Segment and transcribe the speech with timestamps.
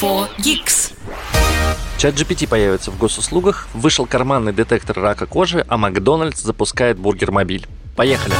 [0.00, 0.92] 4 Geeks.
[1.96, 7.66] Чат GPT появится в госуслугах, вышел карманный детектор рака кожи, а Макдональдс запускает бургер-мобиль.
[7.96, 8.34] Поехали!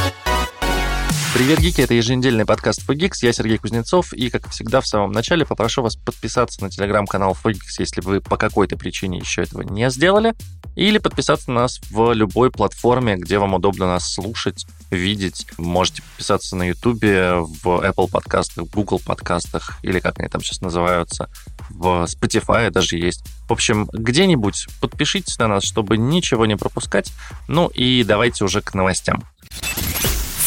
[1.35, 1.83] Привет, гики!
[1.83, 3.13] Это еженедельный подкаст Fogix.
[3.21, 7.59] Я Сергей Кузнецов, и, как всегда, в самом начале попрошу вас подписаться на телеграм-канал Fogix,
[7.79, 10.35] если вы по какой-то причине еще этого не сделали,
[10.75, 15.47] или подписаться на нас в любой платформе, где вам удобно нас слушать, видеть.
[15.59, 21.29] Можете подписаться на YouTube, в Apple подкастах, Google подкастах, или как они там сейчас называются,
[21.69, 23.23] в Spotify даже есть.
[23.49, 27.13] В общем, где-нибудь подпишитесь на нас, чтобы ничего не пропускать.
[27.49, 29.25] Ну и давайте уже к новостям.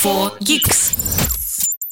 [0.02, 0.98] 4 Geeks.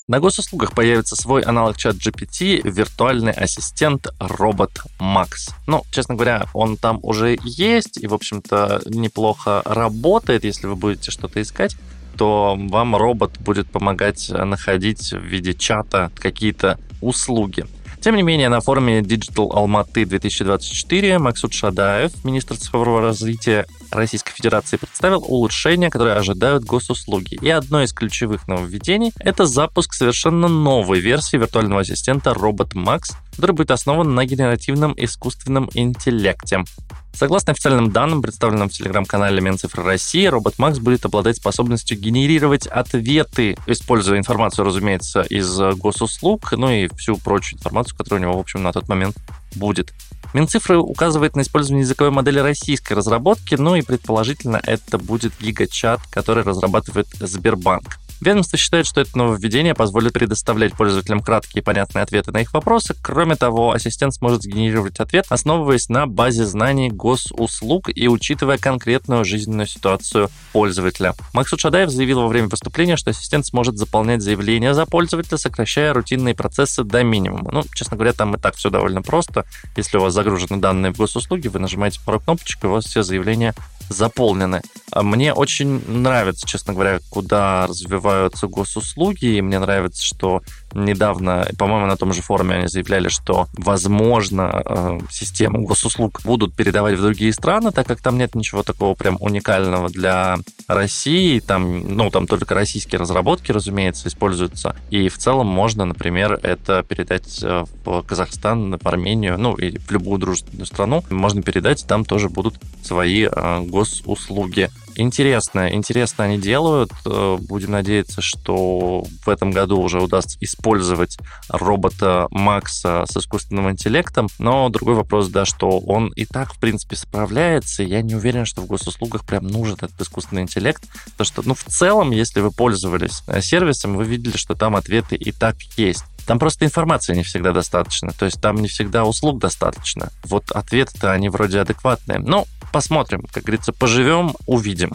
[0.07, 5.49] На госуслугах появится свой аналог чат GPT, виртуальный ассистент робот Макс.
[5.67, 11.11] Ну, честно говоря, он там уже есть и, в общем-то, неплохо работает, если вы будете
[11.11, 11.75] что-то искать
[12.17, 17.65] то вам робот будет помогать находить в виде чата какие-то услуги.
[18.01, 24.77] Тем не менее, на форуме Digital Almaty 2024 Максут Шадаев, министр цифрового развития Российской Федерации,
[24.77, 27.37] представил улучшения, которые ожидают госуслуги.
[27.41, 33.53] И одно из ключевых нововведений— это запуск совершенно новой версии виртуального ассистента Робот Max, который
[33.53, 36.65] будет основан на генеративном искусственном интеллекте.
[37.13, 43.57] Согласно официальным данным, представленным в телеграм-канале Минцифры России, робот Макс будет обладать способностью генерировать ответы,
[43.65, 48.61] используя информацию, разумеется, из госуслуг, ну и всю прочую информацию, которая у него, в общем,
[48.61, 49.15] на тот момент
[49.55, 49.93] будет.
[50.33, 56.43] Минцифры указывает на использование языковой модели российской разработки, ну и предположительно это будет гигачат, который
[56.43, 57.99] разрабатывает Сбербанк.
[58.21, 62.95] Ведомство считает, что это нововведение позволит предоставлять пользователям краткие и понятные ответы на их вопросы.
[63.01, 69.67] Кроме того, ассистент сможет сгенерировать ответ, основываясь на базе знаний госуслуг и учитывая конкретную жизненную
[69.67, 71.13] ситуацию пользователя.
[71.33, 76.35] Максут Шадаев заявил во время выступления, что ассистент сможет заполнять заявления за пользователя, сокращая рутинные
[76.35, 77.51] процессы до минимума.
[77.51, 79.45] Ну, честно говоря, там и так все довольно просто.
[79.77, 83.01] Если у вас загружены данные в госуслуги, вы нажимаете пару кнопочек, и у вас все
[83.03, 83.53] заявления
[83.89, 84.61] заполнены.
[84.91, 90.41] А Мне очень нравится, честно говоря, куда развиваются госуслуги, и мне нравится, что
[90.73, 96.97] недавно, по-моему, на том же форуме они заявляли, что, возможно, э, систему госуслуг будут передавать
[96.97, 100.37] в другие страны, так как там нет ничего такого прям уникального для
[100.67, 106.83] России, там, ну, там только российские разработки, разумеется, используются, и в целом можно, например, это
[106.83, 112.05] передать э, в Казахстан, в Армению, ну, и в любую дружественную страну, можно передать, там
[112.05, 114.69] тоже будут свои э, госуслуги.
[114.99, 116.91] Интересно, интересно они делают.
[117.05, 121.17] Э, будем надеяться, что в этом году уже удастся использовать
[121.47, 124.27] робота Макса с искусственным интеллектом.
[124.39, 127.81] Но другой вопрос, да, что он и так, в принципе, справляется.
[127.81, 130.83] Я не уверен, что в госуслугах прям нужен этот искусственный интеллект.
[131.11, 135.15] Потому что, ну, в целом, если вы пользовались э, сервисом, вы видели, что там ответы
[135.15, 136.03] и так есть.
[136.25, 140.09] Там просто информации не всегда достаточно, то есть там не всегда услуг достаточно.
[140.25, 142.19] Вот ответы-то они вроде адекватные.
[142.19, 144.93] Ну, посмотрим, как говорится, поживем, увидим.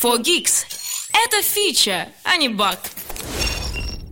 [0.00, 0.64] 4 Geeks.
[1.12, 2.78] Это фича, а не баг.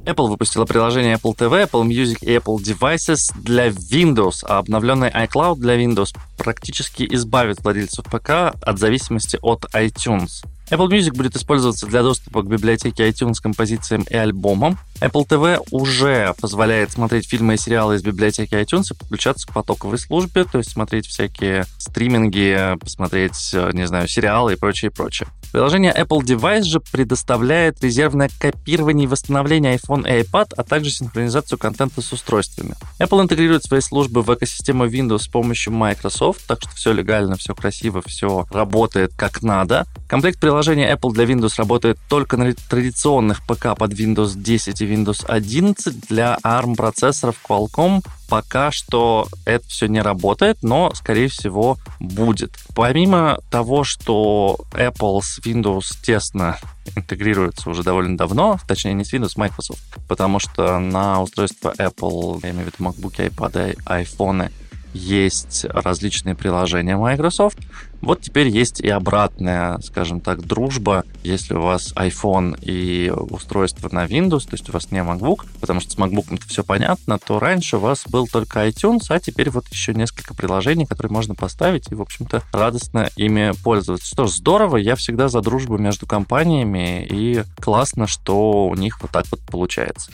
[0.04, 5.56] Apple выпустила приложение Apple TV, Apple Music и Apple Devices для Windows, а обновленный iCloud
[5.56, 10.44] для Windows практически избавит владельцев ПК от зависимости от iTunes.
[10.70, 14.78] Apple Music будет использоваться для доступа к библиотеке iTunes композициям и альбомам.
[15.00, 19.98] Apple TV уже позволяет смотреть фильмы и сериалы из библиотеки iTunes и подключаться к потоковой
[19.98, 25.28] службе, то есть смотреть всякие стриминги, посмотреть, не знаю, сериалы и прочее, прочее.
[25.52, 31.58] Приложение Apple Device же предоставляет резервное копирование и восстановление iPhone и iPad, а также синхронизацию
[31.58, 32.74] контента с устройствами.
[33.00, 37.54] Apple интегрирует свои службы в экосистему Windows с помощью Microsoft, так что все легально, все
[37.54, 39.86] красиво, все работает как надо.
[40.08, 45.24] Комплект приложения Apple для Windows работает только на традиционных ПК под Windows 10 и Windows
[45.26, 46.08] 11.
[46.08, 52.52] Для ARM процессоров Qualcomm пока что это все не работает, но, скорее всего, будет.
[52.74, 56.58] Помимо того, что Apple с Windows тесно
[56.96, 62.50] интегрируется уже довольно давно, точнее не с Windows, Microsoft, потому что на устройство Apple, я
[62.50, 64.50] имею в виду MacBook, iPad, iPhone,
[64.92, 67.58] есть различные приложения Microsoft.
[68.00, 71.04] Вот теперь есть и обратная, скажем так, дружба.
[71.22, 75.80] Если у вас iPhone и устройство на Windows, то есть у вас не MacBook, потому
[75.80, 79.50] что с MacBook это все понятно, то раньше у вас был только iTunes, а теперь
[79.50, 84.06] вот еще несколько приложений, которые можно поставить и, в общем-то, радостно ими пользоваться.
[84.06, 89.10] Что ж, здорово, я всегда за дружбу между компаниями, и классно, что у них вот
[89.10, 90.10] так вот получается.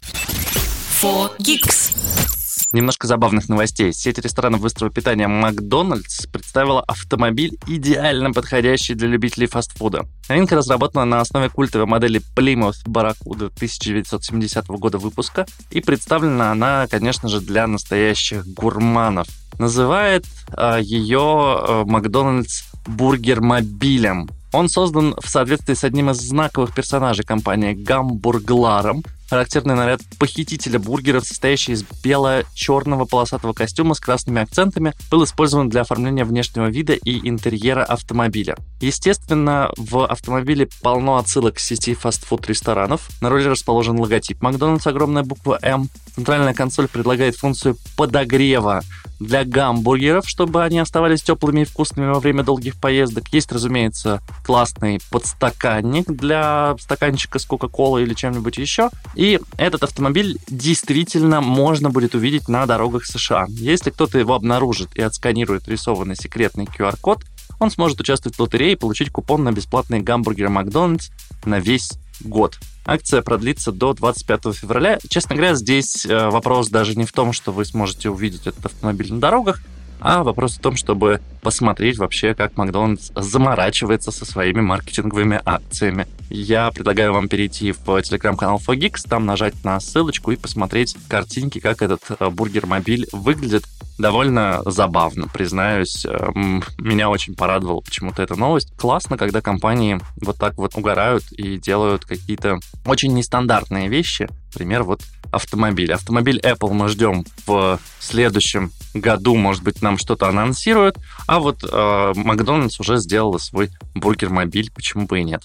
[1.00, 2.45] 4 Geeks.
[2.72, 3.92] Немножко забавных новостей.
[3.92, 10.06] Сеть ресторанов быстрого питания Макдональдс представила автомобиль, идеально подходящий для любителей фастфуда.
[10.28, 17.28] Новинка разработана на основе культовой модели Plymouth Barracuda 1970 года выпуска, и представлена она, конечно
[17.28, 19.28] же, для настоящих гурманов.
[19.58, 20.26] Называет
[20.56, 24.28] э, ее э, Макдональдс бургер-мобилем.
[24.52, 31.24] Он создан в соответствии с одним из знаковых персонажей компании Гамбургларом, Характерный наряд похитителя бургеров,
[31.24, 37.28] состоящий из бело-черного полосатого костюма с красными акцентами, был использован для оформления внешнего вида и
[37.28, 38.56] интерьера автомобиля.
[38.80, 43.08] Естественно, в автомобиле полно отсылок к сети фастфуд-ресторанов.
[43.20, 45.88] На руле расположен логотип Макдональдс, огромная буква М.
[46.14, 48.82] Центральная консоль предлагает функцию подогрева
[49.20, 53.28] для гамбургеров, чтобы они оставались теплыми и вкусными во время долгих поездок.
[53.32, 58.90] Есть, разумеется, классный подстаканник для стаканчика с Кока-Колой или чем-нибудь еще.
[59.14, 63.46] И этот автомобиль действительно можно будет увидеть на дорогах США.
[63.48, 67.24] Если кто-то его обнаружит и отсканирует рисованный секретный QR-код,
[67.58, 71.08] он сможет участвовать в лотерее и получить купон на бесплатные гамбургеры Макдональдс
[71.44, 72.58] на весь год.
[72.86, 74.98] Акция продлится до 25 февраля.
[75.08, 79.12] Честно говоря, здесь э, вопрос даже не в том, что вы сможете увидеть этот автомобиль
[79.12, 79.60] на дорогах,
[79.98, 86.06] а вопрос в том, чтобы посмотреть вообще, как Макдональдс заморачивается со своими маркетинговыми акциями.
[86.28, 91.82] Я предлагаю вам перейти в телеграм-канал 4Geeks, там нажать на ссылочку и посмотреть картинки, как
[91.82, 93.64] этот э, бургер-мобиль выглядит.
[93.98, 96.04] Довольно забавно, признаюсь.
[96.04, 98.76] Эм, меня очень порадовала почему-то эта новость.
[98.76, 104.28] Классно, когда компании вот так вот угорают и делают какие-то очень нестандартные вещи.
[104.56, 105.92] Например, вот автомобиль.
[105.92, 112.12] Автомобиль Apple мы ждем в следующем году, может быть, нам что-то анонсируют, а вот э,
[112.16, 115.42] Макдональдс уже сделала свой бургер-мобиль, почему бы и нет.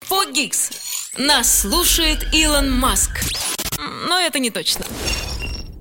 [0.00, 0.70] Фогикс.
[1.16, 3.20] Нас слушает Илон Маск.
[4.08, 4.86] Но это не точно.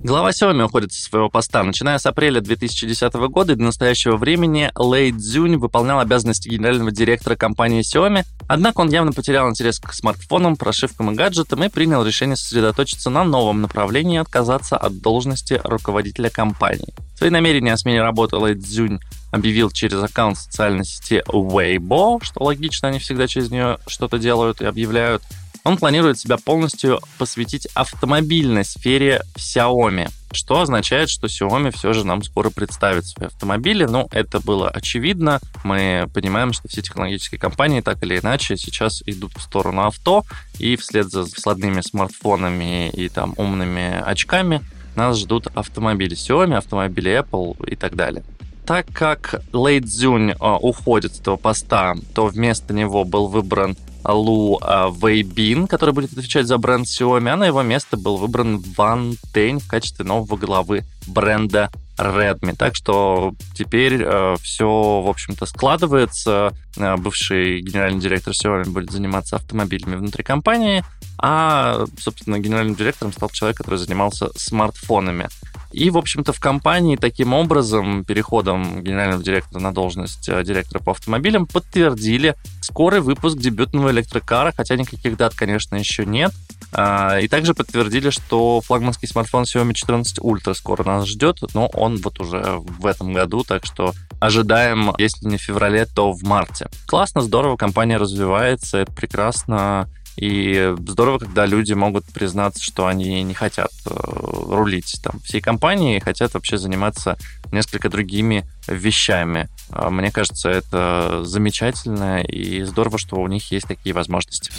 [0.04, 1.62] Глава Xiaomi уходит со своего поста.
[1.62, 7.36] Начиная с апреля 2010 года и до настоящего времени Лэй Цзюнь выполнял обязанности генерального директора
[7.36, 12.36] компании Xiaomi, однако он явно потерял интерес к смартфонам, прошивкам и гаджетам и принял решение
[12.36, 16.96] сосредоточиться на новом направлении и отказаться от должности руководителя компании.
[17.16, 19.02] Свои намерения о смене работы Лэй Цзюнь
[19.32, 24.66] объявил через аккаунт социальной сети Weibo, что логично, они всегда через нее что-то делают и
[24.66, 25.22] объявляют.
[25.64, 32.24] Он планирует себя полностью посвятить автомобильной сфере Xiaomi, что означает, что Xiaomi все же нам
[32.24, 33.86] скоро представит свои автомобили.
[33.86, 35.40] Ну, это было очевидно.
[35.64, 40.24] Мы понимаем, что все технологические компании так или иначе сейчас идут в сторону авто,
[40.58, 44.62] и вслед за складными смартфонами и там умными очками
[44.96, 48.24] нас ждут автомобили Xiaomi, автомобили Apple и так далее
[48.66, 54.60] так как Лэй Цзюнь а, уходит с этого поста, то вместо него был выбран Лу
[54.62, 59.16] а, Вейбин, который будет отвечать за бренд Xiaomi, а на его место был выбран Ван
[59.34, 62.56] Тень в качестве нового главы бренда Redmi.
[62.56, 66.54] Так что теперь э, все, в общем-то, складывается.
[66.78, 70.84] Э, бывший генеральный директор Xiaomi будет заниматься автомобилями внутри компании,
[71.18, 75.28] а, собственно, генеральным директором стал человек, который занимался смартфонами.
[75.72, 80.92] И, в общем-то, в компании таким образом, переходом генерального директора на должность э, директора по
[80.92, 86.34] автомобилям, подтвердили скорый выпуск дебютного электрокара, хотя никаких дат, конечно, еще нет.
[86.74, 91.98] А, и также подтвердили, что флагманский смартфон Xiaomi 14 Ultra скоро нас ждет, но он
[91.98, 96.70] вот уже в этом году, так что ожидаем, если не в феврале, то в марте.
[96.88, 99.90] Классно, здорово, компания развивается, это прекрасно.
[100.18, 106.00] И здорово, когда люди могут признаться, что они не хотят э, рулить там всей компанией,
[106.00, 107.18] хотят вообще заниматься
[107.52, 109.50] несколько другими вещами.
[109.70, 114.52] А мне кажется, это замечательно и здорово, что у них есть такие возможности.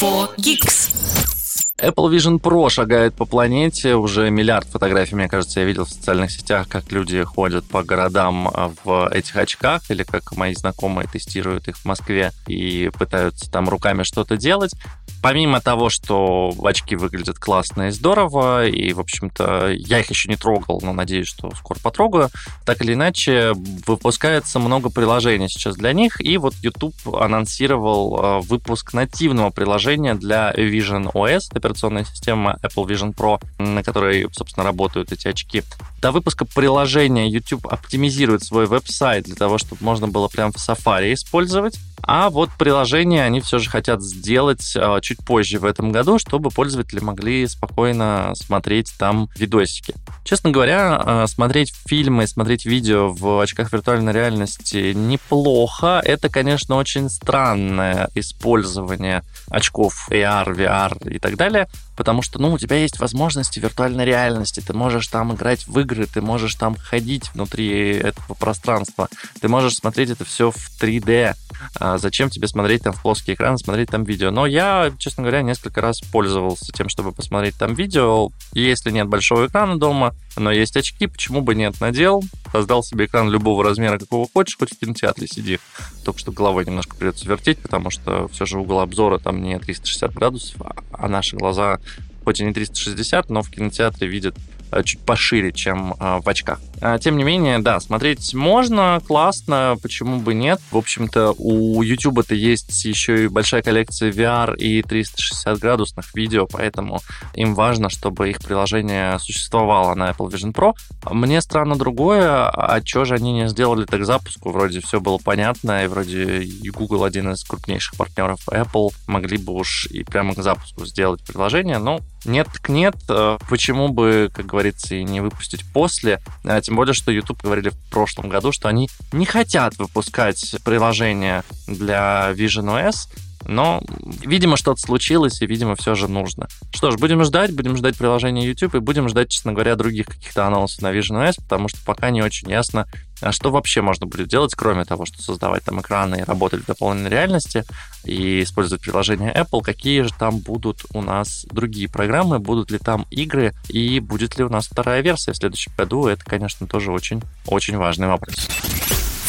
[0.00, 1.41] 4Geeks.
[1.82, 3.96] Apple Vision Pro шагает по планете.
[3.96, 8.48] Уже миллиард фотографий, мне кажется, я видел в социальных сетях, как люди ходят по городам
[8.48, 13.68] а, в этих очках, или как мои знакомые тестируют их в Москве и пытаются там
[13.68, 14.74] руками что-то делать.
[15.22, 20.36] Помимо того, что очки выглядят классно и здорово, и, в общем-то, я их еще не
[20.36, 22.28] трогал, но надеюсь, что скоро потрогаю,
[22.64, 23.52] так или иначе,
[23.86, 30.52] выпускается много приложений сейчас для них, и вот YouTube анонсировал а, выпуск нативного приложения для
[30.52, 35.62] Vision OS, операционная система Apple Vision Pro, на которой, собственно, работают эти очки.
[36.00, 41.14] До выпуска приложения YouTube оптимизирует свой веб-сайт для того, чтобы можно было прям в Safari
[41.14, 41.78] использовать.
[42.04, 46.50] А вот приложение они все же хотят сделать а, чуть позже в этом году, чтобы
[46.50, 49.94] пользователи могли спокойно смотреть там видосики.
[50.24, 56.02] Честно говоря, а, смотреть фильмы, смотреть видео в очках виртуальной реальности неплохо.
[56.04, 61.51] Это, конечно, очень странное использование очков AR, VR и так далее.
[61.54, 61.66] Eller...
[61.96, 66.06] потому что, ну, у тебя есть возможности виртуальной реальности, ты можешь там играть в игры,
[66.06, 69.08] ты можешь там ходить внутри этого пространства,
[69.40, 71.34] ты можешь смотреть это все в 3D.
[71.78, 74.30] А зачем тебе смотреть там в плоский экран, смотреть там видео?
[74.30, 78.30] Но я, честно говоря, несколько раз пользовался тем, чтобы посмотреть там видео.
[78.52, 81.80] Если нет большого экрана дома, но есть очки, почему бы нет?
[81.80, 85.58] Надел, создал себе экран любого размера, какого хочешь, хоть в кинотеатре сиди.
[86.04, 90.12] Только что головой немножко придется вертеть, потому что все же угол обзора там не 360
[90.12, 90.60] градусов,
[90.92, 91.78] а наши глаза
[92.24, 94.36] хоть и не 360, но в кинотеатре видят
[94.72, 96.58] Э, чуть пошире, чем э, в очках.
[96.80, 100.60] А, тем не менее, да, смотреть можно, классно, почему бы нет.
[100.70, 107.00] В общем-то, у YouTube-то есть еще и большая коллекция VR и 360-градусных видео, поэтому
[107.34, 110.72] им важно, чтобы их приложение существовало на Apple Vision Pro.
[111.10, 114.52] Мне странно другое, а что же они не сделали так запуску?
[114.52, 119.52] Вроде все было понятно, и вроде и Google один из крупнейших партнеров Apple могли бы
[119.52, 122.96] уж и прямо к запуску сделать приложение, но нет так нет.
[123.08, 126.20] Э, почему бы, как говорится, и не выпустить после?
[126.44, 131.42] А, тем более, что YouTube говорили в прошлом году, что они не хотят выпускать приложение
[131.66, 133.08] для Vision OS,
[133.46, 133.82] но,
[134.24, 136.48] видимо, что-то случилось, и, видимо, все же нужно.
[136.72, 140.46] Что ж, будем ждать, будем ждать приложения YouTube, и будем ждать, честно говоря, других каких-то
[140.46, 142.86] анонсов на Vision OS, потому что пока не очень ясно,
[143.20, 146.66] а что вообще можно будет делать, кроме того, что создавать там экраны и работать в
[146.66, 147.64] дополненной реальности,
[148.04, 153.06] и использовать приложение Apple, какие же там будут у нас другие программы, будут ли там
[153.10, 157.76] игры, и будет ли у нас вторая версия в следующем году, это, конечно, тоже очень-очень
[157.76, 158.48] важный вопрос.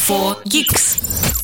[0.08, 1.43] 4 Geeks.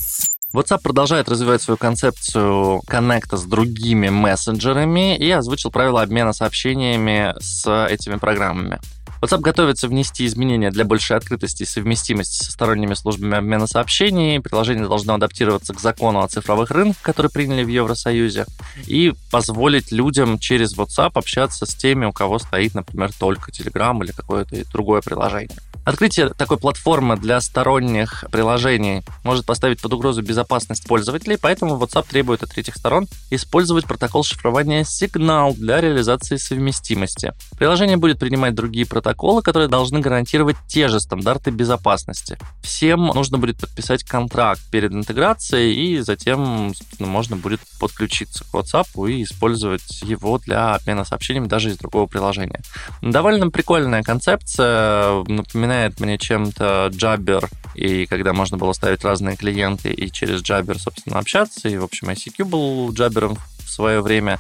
[0.54, 7.86] WhatsApp продолжает развивать свою концепцию коннекта с другими мессенджерами и озвучил правила обмена сообщениями с
[7.88, 8.80] этими программами.
[9.22, 14.40] WhatsApp готовится внести изменения для большей открытости и совместимости со сторонними службами обмена сообщений.
[14.40, 18.46] Приложение должно адаптироваться к закону о цифровых рынках, который приняли в Евросоюзе,
[18.88, 24.12] и позволить людям через WhatsApp общаться с теми, у кого стоит, например, только Telegram или
[24.12, 25.58] какое-то другое приложение.
[25.90, 32.44] Открытие такой платформы для сторонних приложений может поставить под угрозу безопасность пользователей, поэтому WhatsApp требует
[32.44, 37.34] от третьих сторон использовать протокол шифрования Signal для реализации совместимости.
[37.58, 42.38] Приложение будет принимать другие протоколы, которые должны гарантировать те же стандарты безопасности.
[42.62, 49.24] Всем нужно будет подписать контракт перед интеграцией, и затем можно будет подключиться к WhatsApp и
[49.24, 52.62] использовать его для обмена сообщениями даже из другого приложения.
[53.02, 59.92] Довольно прикольная концепция, напоминает напоминает мне чем-то Jabber, и когда можно было ставить разные клиенты
[59.92, 64.40] и через Jabber, собственно, общаться, и, в общем, ICQ был Jabber в свое время,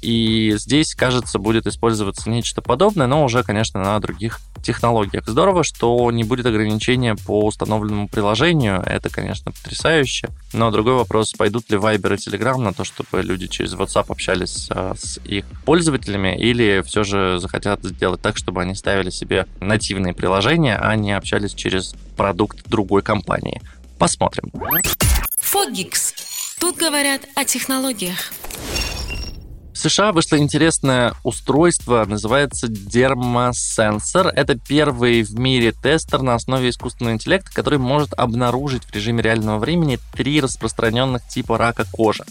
[0.00, 5.26] и здесь, кажется, будет использоваться нечто подобное, но уже, конечно, на других технологиях.
[5.26, 8.82] Здорово, что не будет ограничения по установленному приложению.
[8.84, 10.28] Это, конечно, потрясающе.
[10.52, 14.68] Но другой вопрос, пойдут ли Viber и Telegram на то, чтобы люди через WhatsApp общались
[14.70, 20.14] а, с их пользователями, или все же захотят сделать так, чтобы они ставили себе нативные
[20.14, 23.60] приложения, а не общались через продукт другой компании.
[23.98, 24.50] Посмотрим.
[25.40, 26.14] Фогикс.
[26.58, 28.32] Тут говорят о технологиях.
[29.80, 34.28] США вышло интересное устройство, называется Dermasensor.
[34.28, 39.58] Это первый в мире тестер на основе искусственного интеллекта, который может обнаружить в режиме реального
[39.58, 42.24] времени три распространенных типа рака кожи.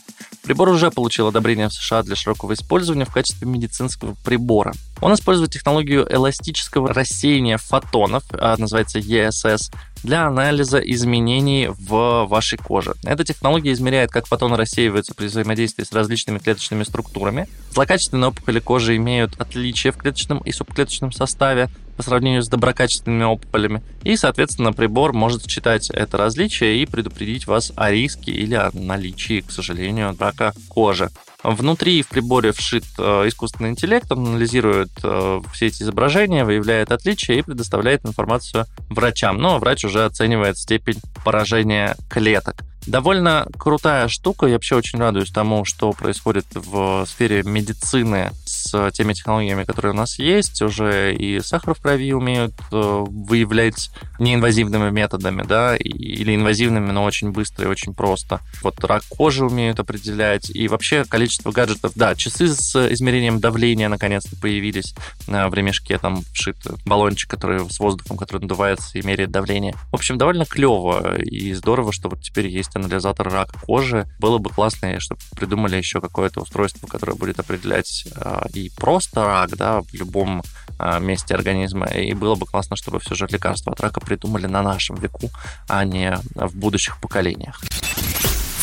[0.44, 4.74] Прибор уже получил одобрение в США для широкого использования в качестве медицинского прибора.
[5.02, 9.72] Он использует технологию эластического рассеяния фотонов, а, называется ESS,
[10.04, 12.94] для анализа изменений в вашей коже.
[13.04, 17.39] Эта технология измеряет, как фотоны рассеиваются при взаимодействии с различными клеточными структурами.
[17.72, 23.82] Злокачественные опухоли кожи имеют отличия в клеточном и субклеточном составе по сравнению с доброкачественными опухолями.
[24.04, 29.42] И, соответственно, прибор может считать это различие и предупредить вас о риске или о наличии,
[29.42, 31.10] к сожалению, рака кожи.
[31.44, 37.36] Внутри в приборе вшит э, искусственный интеллект, он анализирует э, все эти изображения, выявляет отличия
[37.38, 39.38] и предоставляет информацию врачам.
[39.38, 42.56] Но врач уже оценивает степень поражения клеток.
[42.86, 44.48] Довольно крутая штука.
[44.48, 48.32] Я вообще очень радуюсь тому, что происходит в сфере медицины
[48.70, 50.62] с теми технологиями, которые у нас есть.
[50.62, 57.32] Уже и сахар в крови умеют э, выявлять неинвазивными методами, да, или инвазивными, но очень
[57.32, 58.42] быстро и очень просто.
[58.62, 60.50] Вот рак кожи умеют определять.
[60.50, 64.94] И вообще количество гаджетов, да, часы с измерением давления наконец-то появились
[65.28, 69.76] э, в ремешке, там вшит баллончик, который с воздухом, который надувается и меряет давление.
[69.92, 74.08] В общем, довольно клево и здорово, что вот теперь есть анализатор рака кожи.
[74.20, 79.56] Было бы классно, чтобы придумали еще какое-то устройство, которое будет определять э, и просто рак,
[79.58, 80.44] да, в любом
[80.80, 81.88] э, месте организма.
[81.88, 85.30] И было бы классно, чтобы все же лекарства от рака придумали на нашем веку,
[85.68, 87.62] а не в будущих поколениях.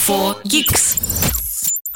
[0.06, 1.35] 4 Geeks.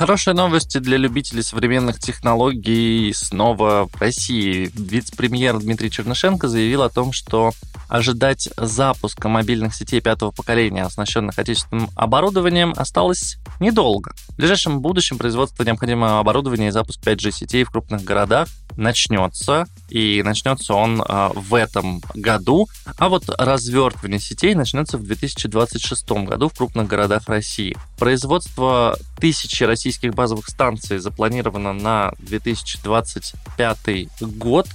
[0.00, 4.70] Хорошие новости для любителей современных технологий снова в России.
[4.74, 7.52] Вице-премьер Дмитрий Чернышенко заявил о том, что
[7.86, 14.14] ожидать запуска мобильных сетей пятого поколения, оснащенных отечественным оборудованием, осталось недолго.
[14.30, 20.22] В ближайшем будущем производство необходимого оборудования и запуск 5G сетей в крупных городах начнется, и
[20.22, 26.54] начнется он а, в этом году, а вот развертывание сетей начнется в 2026 году в
[26.54, 27.76] крупных городах России.
[27.98, 34.66] Производство тысячи российских базовых станций запланировано на 2025 год.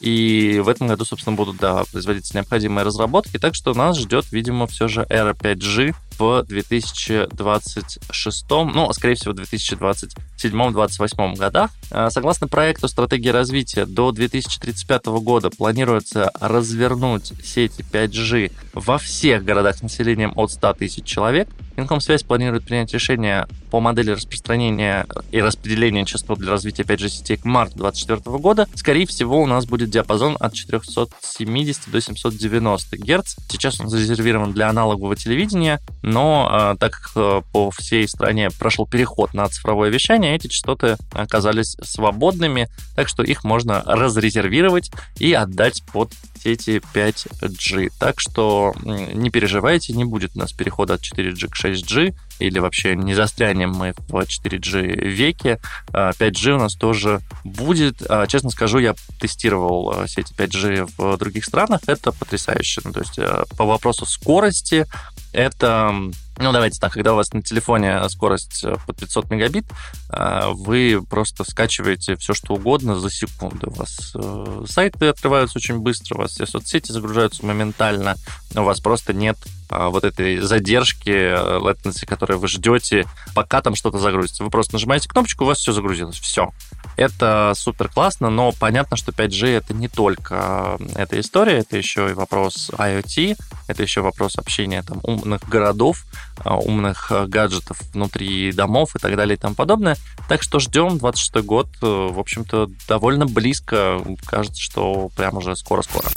[0.00, 3.38] И в этом году, собственно, будут да, производиться необходимые разработки.
[3.38, 11.36] Так что нас ждет, видимо, все же эра 5G в 2026, ну, скорее всего, 2027-2028
[11.36, 11.70] годах.
[11.90, 19.78] А, согласно проекту стратегии развития, до 2035 года планируется развернуть сети 5G во всех городах
[19.78, 21.48] с населением от 100 тысяч человек.
[21.76, 27.46] Минкомсвязь планирует принять решение по модели распространения и распределения частот для развития 5G сетей к
[27.46, 28.68] марту 2024 года.
[28.74, 33.36] Скорее всего, у нас будет диапазон от 470 до 790 Гц.
[33.48, 35.80] Сейчас он зарезервирован для аналогового телевидения,
[36.10, 40.96] но э, так как э, по всей стране прошел переход на цифровое вещание, эти частоты
[41.12, 46.12] оказались свободными, так что их можно разрезервировать и отдать под
[46.42, 47.90] сети 5G.
[47.98, 52.96] Так что не переживайте, не будет у нас перехода от 4G к 6G, или вообще
[52.96, 55.60] не застрянем мы в 4G веке.
[55.92, 58.02] 5G а, у нас тоже будет.
[58.08, 61.82] А, честно скажу, я тестировал а, сети 5G в других странах.
[61.86, 62.80] Это потрясающе.
[62.84, 63.18] Ну, то есть
[63.56, 64.86] по вопросу скорости
[65.32, 65.94] это
[66.40, 69.66] ну, давайте так, когда у вас на телефоне скорость э, под 500 мегабит,
[70.10, 73.68] э, вы просто скачиваете все, что угодно за секунду.
[73.70, 78.16] У вас э, сайты открываются очень быстро, у вас все соцсети загружаются моментально,
[78.54, 79.36] у вас просто нет
[79.70, 83.06] вот этой задержки, latency, которой вы ждете,
[83.36, 84.42] пока там что-то загрузится.
[84.42, 86.18] Вы просто нажимаете кнопочку, у вас все загрузилось.
[86.18, 86.50] Все.
[86.96, 92.14] Это супер классно, но понятно, что 5G это не только эта история, это еще и
[92.14, 98.96] вопрос IoT, это еще вопрос общения там умных городов, а, умных э, гаджетов внутри домов
[98.96, 99.96] и так далее и тому подобное.
[100.28, 104.02] Так что ждем 26 год, э, в общем-то, довольно близко.
[104.26, 106.08] Кажется, что прям уже скоро-скоро.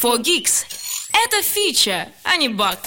[0.00, 0.66] 4Geeks.
[1.12, 2.78] Это фича, а не баг.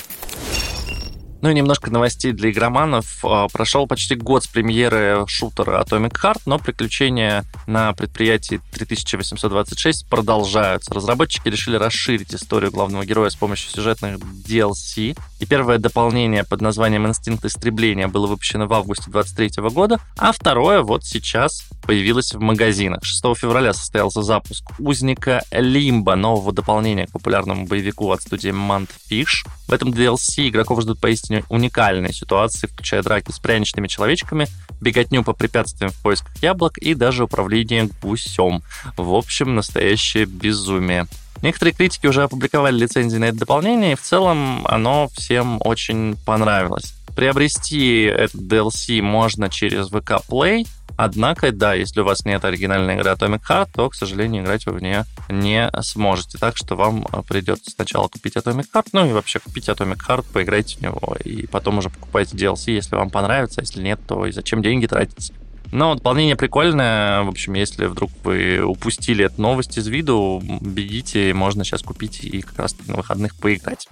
[1.41, 3.23] Ну и немножко новостей для игроманов.
[3.23, 10.93] А, прошел почти год с премьеры шутера Atomic Heart, но приключения на предприятии 3826 продолжаются.
[10.93, 15.17] Разработчики решили расширить историю главного героя с помощью сюжетных DLC.
[15.39, 20.82] И первое дополнение под названием «Инстинкт истребления» было выпущено в августе 2023 года, а второе
[20.82, 23.04] вот сейчас появилось в магазинах.
[23.04, 29.47] 6 февраля состоялся запуск «Узника Лимба», нового дополнения к популярному боевику от студии Mantfish.
[29.67, 34.47] В этом DLC игроков ждут поистине уникальные ситуации, включая драки с пряничными человечками,
[34.82, 38.62] беготню по препятствиям в поисках яблок и даже управление гусем.
[38.97, 41.08] В общем, настоящее безумие.
[41.41, 46.93] Некоторые критики уже опубликовали лицензии на это дополнение, и в целом оно всем очень понравилось.
[47.15, 50.67] Приобрести этот DLC можно через VK Play,
[50.98, 54.74] Однако, да, если у вас нет оригинальной игры Atomic Heart, то, к сожалению, играть вы
[54.74, 56.38] в нее не сможете.
[56.40, 60.26] Так что вам э, придется сначала купить Atomic Heart, ну и вообще купить Atomic Heart,
[60.34, 64.32] поиграйте в него, и потом уже покупайте DLC, если вам понравится, если нет, то и
[64.32, 65.32] зачем деньги тратить?
[65.72, 67.24] Но дополнение прикольное.
[67.24, 72.42] В общем, если вдруг вы упустили эту новость из виду, бегите, можно сейчас купить и
[72.42, 73.88] как раз на выходных поиграть.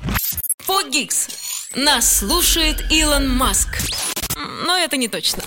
[0.60, 1.28] Фогикс.
[1.76, 3.78] Нас слушает Илон Маск.
[4.66, 5.44] Но это не точно.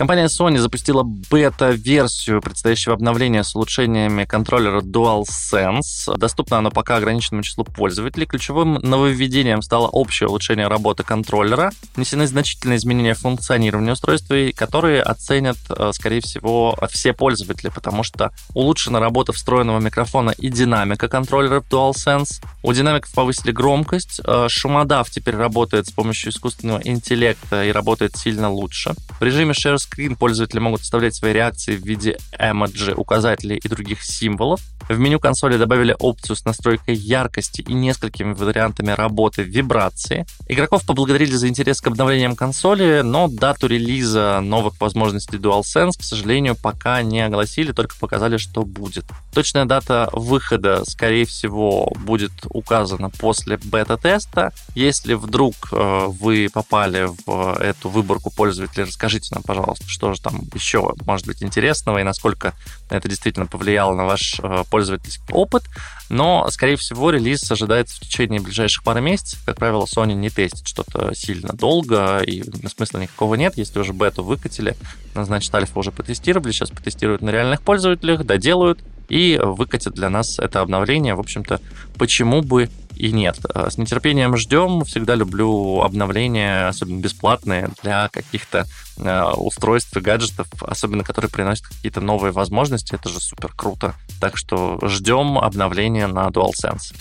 [0.00, 6.16] Компания Sony запустила бета-версию предстоящего обновления с улучшениями контроллера DualSense.
[6.16, 8.24] Доступно оно пока ограниченному числу пользователей.
[8.24, 11.70] Ключевым нововведением стало общее улучшение работы контроллера.
[11.96, 19.00] Внесены значительные изменения функционирования устройства, которые оценят, э, скорее всего, все пользователи, потому что улучшена
[19.00, 22.42] работа встроенного микрофона и динамика контроллера DualSense.
[22.62, 24.22] У динамиков повысили громкость.
[24.24, 28.94] Э, шумодав теперь работает с помощью искусственного интеллекта и работает сильно лучше.
[29.18, 34.02] В режиме Share скрин пользователи могут вставлять свои реакции в виде эмоджи, указателей и других
[34.02, 34.60] символов.
[34.88, 40.26] В меню консоли добавили опцию с настройкой яркости и несколькими вариантами работы вибрации.
[40.48, 46.56] Игроков поблагодарили за интерес к обновлениям консоли, но дату релиза новых возможностей DualSense, к сожалению,
[46.56, 49.04] пока не огласили, только показали, что будет.
[49.32, 54.52] Точная дата выхода, скорее всего, будет указана после бета-теста.
[54.74, 60.40] Если вдруг э, вы попали в эту выборку пользователей, расскажите нам, пожалуйста, что же там
[60.54, 62.54] еще может быть интересного и насколько
[62.88, 65.64] это действительно повлияло на ваш э, пользовательский опыт.
[66.08, 69.40] Но, скорее всего, релиз ожидается в течение ближайших пары месяцев.
[69.46, 73.56] Как правило, Sony не тестит что-то сильно долго, и смысла никакого нет.
[73.56, 74.76] Если уже бету выкатили,
[75.14, 80.60] значит, альфа уже потестировали, сейчас потестируют на реальных пользователях, доделают, и выкатят для нас это
[80.60, 81.14] обновление.
[81.14, 81.60] В общем-то,
[81.98, 83.38] почему бы и нет.
[83.54, 84.84] Э, с нетерпением ждем.
[84.84, 88.66] Всегда люблю обновления, особенно бесплатные, для каких-то
[88.98, 92.94] э, устройств и гаджетов, особенно которые приносят какие-то новые возможности.
[92.94, 93.94] Это же супер круто.
[94.20, 96.94] Так что ждем обновления на DualSense.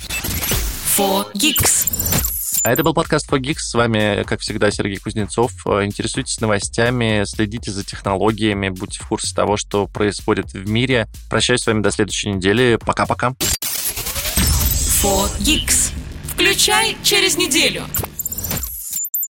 [0.98, 2.62] 4Geeks.
[2.64, 3.60] А это был подкаст 4Geeks.
[3.60, 5.52] С вами, как всегда, Сергей Кузнецов.
[5.66, 11.08] Э, интересуйтесь новостями, следите за технологиями, будьте в курсе того, что происходит в мире.
[11.30, 12.80] Прощаюсь с вами до следующей недели.
[12.86, 13.36] Пока-пока.
[15.02, 15.92] 4Geeks.
[16.34, 17.84] Включай через неделю.